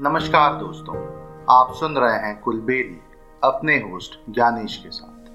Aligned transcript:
नमस्कार 0.00 0.54
दोस्तों, 0.54 0.94
आप 1.50 1.72
सुन 1.74 1.96
रहे 1.96 2.16
हैं 2.18 2.40
कुलबेली, 2.40 2.98
अपने 3.44 3.74
होस्ट 3.80 4.18
ज्ञानेश 4.30 4.76
के 4.76 4.90
साथ। 4.90 5.28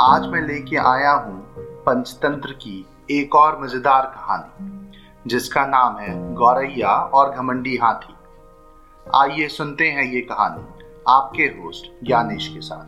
आज 0.00 0.26
मैं 0.26 0.42
लेके 0.42 0.76
आया 0.76 1.12
हूँ 1.12 1.54
पंचतंत्र 1.86 2.52
की 2.52 2.86
एक 3.10 3.34
और 3.34 3.60
मज़ेदार 3.62 4.06
कहानी, 4.06 4.92
जिसका 5.26 5.66
नाम 5.66 5.98
है 5.98 6.34
गौरैया 6.34 6.88
और 6.88 7.34
घमंडी 7.34 7.76
हाथी। 7.76 8.14
आइए 9.16 9.48
सुनते 9.48 9.90
हैं 9.90 10.04
ये 10.04 10.20
कहानी, 10.20 10.64
आपके 11.08 11.42
होस्ट 11.42 12.04
ज्ञानेश 12.04 12.48
के 12.48 12.60
साथ। 12.60 12.86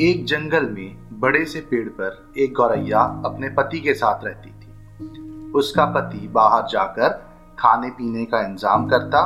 एक 0.00 0.24
जंगल 0.24 0.70
में 0.70 1.20
बड़े 1.20 1.44
से 1.44 1.60
पेड़ 1.60 1.88
पर 1.88 2.32
एक 2.38 2.54
गौरैया 2.54 3.00
अपने 3.26 3.48
पति 3.48 3.80
के 3.80 3.94
साथ 3.94 4.24
रहती 4.24 4.50
थी। 4.50 5.52
उसका 5.52 5.84
पति 5.84 6.28
बाहर 6.28 6.66
जाकर 6.66 7.29
खाने 7.60 7.90
पीने 7.90 8.24
का 8.24 8.40
इंतज़ाम 8.40 8.86
करता 8.88 9.22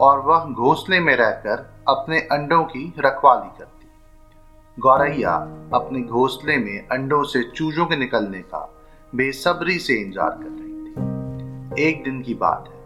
और 0.00 0.20
वह 0.20 0.44
घोंसले 0.46 1.00
में 1.00 1.14
रहकर 1.16 1.70
अपने 1.88 2.18
अंडों 2.32 2.62
की 2.64 2.92
रखवाली 2.98 3.48
करती। 3.58 4.80
गौरैया 4.80 5.32
अपने 5.74 6.00
घोंसले 6.00 6.56
में 6.56 6.88
अंडों 6.88 7.22
से 7.24 7.42
चूजों 7.50 7.86
के 7.86 7.96
निकलने 7.96 8.38
का 8.44 8.68
बेसब्री 9.12 9.78
से 9.78 9.94
इंतज़ार 9.94 10.30
कर 10.32 10.50
रही 10.50 10.72
थी। 11.72 11.82
एक 11.82 12.02
दिन 12.04 12.22
की 12.22 12.34
बात 12.34 12.68
है। 12.68 12.80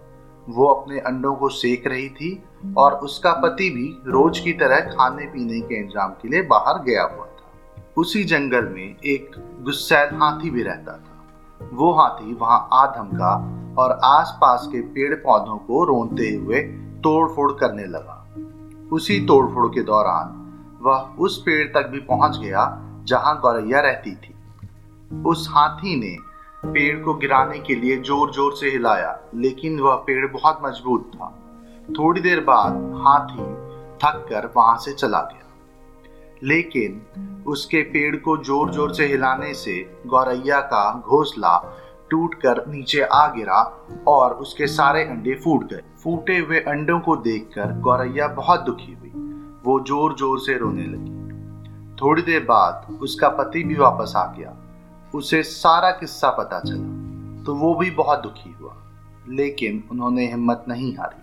वो 0.48 0.66
अपने 0.66 0.98
अंडों 1.00 1.34
को 1.34 1.48
सेक 1.48 1.86
रही 1.86 2.08
थी 2.08 2.30
और 2.78 2.94
उसका 3.00 3.32
पति 3.42 3.68
भी 3.70 3.86
रोज 4.06 4.38
की 4.38 4.52
तरह 4.52 4.80
खाने 4.90 5.26
पीने 5.26 5.60
के 5.60 5.80
इंतज़ाम 5.80 6.10
के 6.12 6.28
लिए 6.28 6.42
बाहर 6.46 6.82
गया 6.82 7.02
हुआ 7.04 7.26
था। 7.26 7.82
उसी 7.96 8.24
जंगल 8.24 8.68
में 8.68 8.96
एक 9.04 9.30
गुस्सैल 9.64 10.14
हाथी 10.14 10.50
भी 10.50 10.62
रहता 10.62 10.92
था। 10.92 11.68
वो 11.72 11.92
हाथी 11.92 12.34
वहाँ 12.34 12.68
आधम 12.72 13.08
का 13.12 13.34
और 13.78 13.98
आसपास 14.04 14.68
के 14.72 14.80
पेड़ 14.94 15.14
पौधों 15.14 15.56
को 15.58 15.84
रोनते 15.84 16.30
हुए 16.30 16.60
तोड़फोड़ 17.02 17.52
करने 17.52 17.86
लगा। 17.86 18.22
उसी 18.92 19.20
तोड़फोड़ 19.26 19.66
के 19.68 19.82
दौरान 19.82 20.42
वह 20.82 21.16
उस 21.18 21.42
पेड़ 21.42 21.66
तक 21.68 21.88
भी 21.88 22.00
पहुँच 22.08 22.36
गया 22.38 22.64
जहाँ 23.04 23.38
गौरैया 23.40 23.80
रहती 23.80 24.14
थी। 24.14 24.34
उस 25.26 25.46
हाथी 25.50 25.96
ने 26.00 26.16
पेड़ 26.64 26.98
को 27.04 27.14
गिराने 27.14 27.58
के 27.58 27.74
लिए 27.74 27.96
ज़ोर 28.02 28.30
ज़ोर 28.32 28.54
से 28.56 28.70
हिलाया, 28.70 29.18
लेकिन 29.34 29.78
वह 29.80 29.94
पेड़ 30.06 30.26
बहुत 30.32 30.60
मज़बूत 30.64 31.10
था। 31.14 31.32
थोड़ी 31.98 32.20
देर 32.20 32.40
बाद 32.40 32.72
हाथी 32.96 33.44
थक 34.02 34.26
कर 34.28 34.50
वहाँ 34.56 34.76
से 34.78 34.92
चला 34.92 35.20
गया। 35.22 35.44
लेकिन 36.42 37.44
उसके 37.46 37.82
पेड़ 37.82 38.16
को 38.16 38.36
ज़ोर 38.36 38.72
ज़ोर 38.72 38.92
से 38.94 39.06
हिलाने 39.06 39.52
से 39.54 39.74
गौरैया 40.06 40.60
का 40.62 40.90
घोंसला 41.06 41.56
टूटकर 42.10 42.64
नीचे 42.68 43.00
आ 43.02 43.26
गिरा 43.34 43.60
और 44.08 44.34
उसके 44.36 44.66
सारे 44.66 45.02
अंडे 45.04 45.34
फूट 45.44 45.64
गए। 45.64 45.82
फूटे 46.04 46.36
हुए 46.38 46.60
अंडों 46.68 46.98
को 47.00 47.16
देखकर 47.18 47.72
गौरैया 47.80 48.28
बहुत 48.34 48.60
दुखी 48.60 48.92
हुई। 48.92 49.10
वो 49.64 49.78
ज़ोर 49.80 50.14
ज़ोर 50.14 50.38
से 50.40 50.58
रोने 50.58 50.86
लगी। 50.86 51.14
थोड़ी 51.96 52.22
देर 52.22 52.44
बाद 52.44 52.98
उसका 53.02 53.28
पति 53.28 53.62
भी 53.64 53.74
वापस 53.74 54.12
आ 54.16 54.24
गया। 54.32 54.56
उसे 55.14 55.42
सारा 55.42 55.90
किस्सा 55.90 56.30
पता 56.30 56.60
चला 56.60 57.44
तो 57.44 57.54
वो 57.54 57.74
भी 57.74 57.90
बहुत 57.92 58.22
दुखी 58.22 58.50
हुआ। 58.52 58.74
लेकिन 59.30 59.82
उन्होंने 59.90 60.26
हिम्मत 60.26 60.64
नहीं 60.68 60.94
हारी 60.96 61.22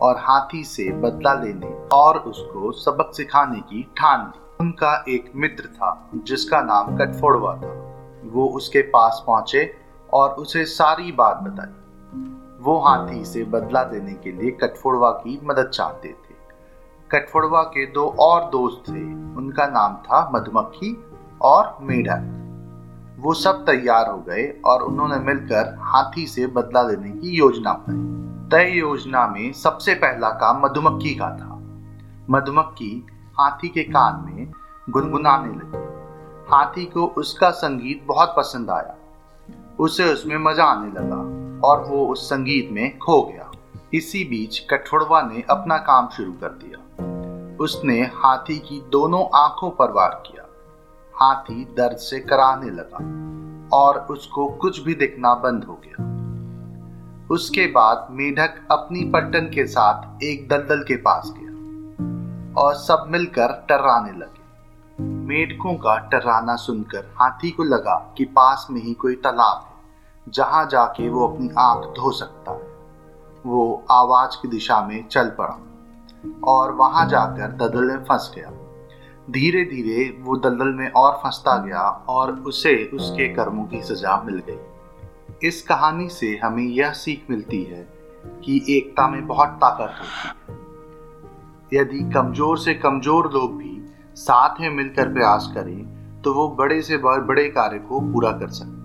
और 0.00 0.16
हाथी 0.18 0.62
से 0.64 0.90
बदला 1.00 1.32
लेने 1.34 1.72
और 1.92 2.18
उसको 2.20 2.72
सबक 2.74 3.10
सिखाने 3.14 3.60
की 3.62 3.82
ठान 3.98 4.20
ली। 4.20 4.40
उनका 4.60 4.92
एक 5.08 5.30
मित्र 5.36 5.66
था, 5.66 6.10
जिसका 6.16 6.60
नाम 6.62 6.96
कटफोड़वा 6.98 7.54
था। 7.56 7.72
वो 8.24 8.46
उसके 8.56 8.82
पास 8.90 9.22
पहुँचे 9.26 9.62
और 10.12 10.30
उसे 10.30 10.64
सारी 10.64 11.12
बात 11.12 11.36
बताई। 11.36 11.76
वो 12.60 12.78
हाथी 12.78 13.24
से 13.24 13.44
बदला 13.44 13.84
देने 13.84 14.14
के 14.14 14.32
लिए 14.32 14.50
कटफोड़वा 14.50 15.10
की 15.10 15.40
मदद 15.44 15.66
चाहते 15.68 16.08
थे। 16.08 16.30
कटफोड़वा 17.10 17.62
के 17.62 17.86
दो 17.86 18.16
और 18.20 18.50
दोस्त 18.50 18.88
थे। 18.88 19.14
उनका 19.34 19.66
नाम 19.66 19.94
था 19.94 20.30
मधुमक्खी 20.34 21.04
और 21.42 21.78
मेढक। 21.80 22.36
वो 23.18 23.34
सब 23.34 23.66
तैयार 23.66 24.10
हो 24.10 24.18
गए 24.18 24.60
और 24.64 24.82
उन्होंने 24.82 25.16
मिलकर 25.16 25.76
हाथी 25.80 26.26
से 26.26 26.46
बदला 26.46 26.82
लेने 26.82 27.10
की 27.10 27.28
योजना 27.28 27.72
बनाई। 27.72 28.20
तय 28.50 28.78
योजना 28.78 29.26
में 29.26 29.52
सबसे 29.52 29.94
पहला 29.94 30.30
काम 30.30 30.62
मधुमक्खी 30.62 31.14
का 31.14 31.30
था। 31.30 31.56
मधुमक्खी 32.30 33.06
हाथी 33.40 33.68
के 33.68 33.82
कान 33.82 34.24
में 34.24 34.52
गुनगुनाने 34.90 35.48
लगी। 35.48 36.00
हाथी 36.52 36.84
को 36.84 37.06
उसका 37.06 37.50
संगीत 37.50 38.04
बहुत 38.06 38.34
पसंद 38.36 38.70
आया। 38.70 38.96
उसे 39.80 40.12
उसमें 40.12 40.36
मज़ा 40.38 40.64
आने 40.64 40.88
लगा 40.88 41.18
और 41.68 41.84
वो 41.84 42.06
उस 42.06 42.28
संगीत 42.30 42.68
में 42.72 42.98
खो 42.98 43.22
गया। 43.22 43.50
इसी 43.94 44.24
बीच 44.24 44.58
कठोड़वा 44.70 45.20
ने 45.22 45.44
अपना 45.50 45.76
काम 45.78 46.08
शुरू 46.08 46.32
कर 46.32 46.48
दिया। 46.48 47.56
उसने 47.60 48.00
हाथी 48.00 48.58
की 48.58 48.80
दोनों 48.90 49.24
आँखों 49.34 49.70
पर 49.70 49.90
वार 49.90 50.22
किया। 50.26 50.44
हाथी 51.14 51.64
दर्द 51.76 51.96
से 51.96 52.18
कराने 52.20 52.70
लगा 52.70 52.98
और 53.76 53.98
उसको 54.10 54.46
कुछ 54.48 54.80
भी 54.80 54.94
दिखना 54.94 55.34
बंद 55.34 55.64
हो 55.64 55.80
गया। 55.86 56.06
उसके 57.30 57.66
बाद 57.66 58.06
मेढक 58.10 58.60
अपनी 58.70 59.04
पट्टन 59.04 59.50
के 59.54 59.66
साथ 59.66 60.22
एक 60.22 60.48
दलदल 60.48 60.84
के 60.88 60.96
पास 60.96 61.32
गया 61.36 62.62
और 62.62 62.74
सब 62.74 63.06
मिलकर 63.08 63.66
टर्राने 63.68 64.12
लगे। 64.12 64.38
मेढकों 65.02 65.74
का 65.74 65.98
टर्राना 65.98 66.56
सुनकर 66.56 67.12
हाथी 67.16 67.50
को 67.50 67.64
लगा 67.64 68.14
कि 68.16 68.24
पास 68.24 68.66
में 68.70 68.80
ही 68.82 68.94
कोई 68.94 69.14
तालाब 69.14 69.62
है। 69.64 69.69
जहाँ 70.30 70.64
जाके 70.66 71.08
वो 71.08 71.26
अपनी 71.26 71.48
आँख 71.58 71.86
धो 71.96 72.10
सकता। 72.12 72.52
है 72.52 72.68
वो 73.46 73.84
आवाज़ 73.90 74.36
की 74.42 74.48
दिशा 74.48 74.80
में 74.86 75.08
चल 75.08 75.30
पड़ा 75.38 75.58
और 76.44 76.72
वहाँ 76.72 77.08
जाकर 77.08 77.52
दलदल 77.52 77.84
में 77.84 78.04
फंस 78.04 78.32
गया। 78.34 78.50
धीरे 79.30 79.64
धीरे 79.64 80.04
वो 80.20 80.36
दलदल 80.36 80.72
में 80.74 80.90
और 80.92 81.12
फंसता 81.14 81.56
गया 81.58 81.82
और 82.08 82.32
उसे 82.46 82.74
उसके 82.94 83.28
कर्मों 83.28 83.64
की 83.64 83.82
सजा 83.82 84.20
मिल 84.22 84.42
गई। 84.48 85.48
इस 85.48 85.62
कहानी 85.62 86.08
से 86.08 86.38
हमें 86.44 86.62
यह 86.62 86.92
सीख 86.92 87.26
मिलती 87.30 87.62
है 87.64 87.82
कि 88.44 88.64
एकता 88.68 89.08
में 89.08 89.26
बहुत 89.26 89.48
ताकत 89.48 89.94
होती 90.00 90.28
है। 90.28 90.58
यदि 91.72 91.98
कमज़ोर 92.10 92.58
से 92.58 92.74
कमज़ोर 92.74 93.30
लोग 93.32 93.56
भी 93.56 93.76
साथ 94.16 94.60
में 94.60 94.70
मिलकर 94.70 95.12
प्रयास 95.12 95.52
करें 95.54 96.22
तो 96.22 96.32
वो 96.34 96.48
बड़े 96.48 96.80
से 96.82 96.96
बड़े 96.96 97.48
कार्य 97.48 97.78
को 97.78 98.00
पूरा 98.12 98.30
कर 98.32 98.48
सकते 98.48 98.79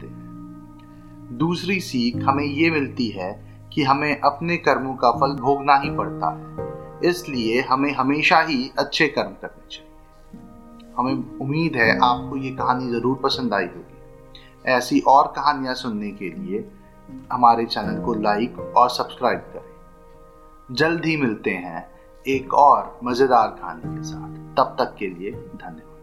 दूसरी 1.31 1.79
सीख 1.79 2.15
हमें 2.17 2.43
ये 2.43 2.71
मिलती 2.71 3.07
है 3.07 3.31
कि 3.73 3.83
हमें 3.83 4.19
अपने 4.19 4.57
कर्मों 4.57 4.95
का 4.95 5.11
फल 5.11 5.35
भोगना 5.35 5.75
ही 5.75 5.89
पड़ता 5.89 6.29
है। 6.29 7.09
इसलिए 7.09 7.61
हमें 7.61 7.93
हमेशा 7.93 8.39
ही 8.39 8.71
अच्छे 8.79 9.07
कर्म 9.07 9.31
करने 9.41 9.67
चाहिए। 9.71 10.93
हमें 10.97 11.39
उम्मीद 11.39 11.75
है 11.75 11.99
आपको 11.99 12.37
ये 12.37 12.51
कहानी 12.51 12.89
ज़रूर 12.91 13.19
पसंद 13.23 13.53
आई 13.53 13.65
होगी। 13.65 14.71
ऐसी 14.71 14.99
और 14.99 15.27
कहानियाँ 15.27 15.73
सुनने 15.73 16.11
के 16.11 16.29
लिए 16.29 16.69
हमारे 17.31 17.65
चैनल 17.65 18.01
को 18.01 18.13
लाइक 18.13 18.59
और 18.77 18.89
सब्सक्राइब 18.89 19.39
करें। 19.39 20.75
जल्द 20.75 21.05
ही 21.05 21.17
मिलते 21.17 21.51
हैं 21.51 21.87
एक 22.27 22.53
और 22.53 22.99
मज़ेदार 23.03 23.47
कहानी 23.47 23.97
के 23.97 24.03
साथ। 24.03 24.55
तब 24.57 24.75
तक 24.79 24.95
के 24.99 25.07
लिए 25.07 25.31
धन्यवाद। 25.31 25.94